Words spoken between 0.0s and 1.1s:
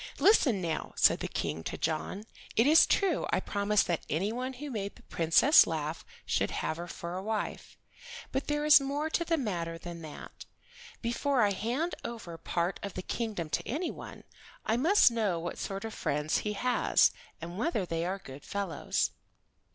"Listen, now,"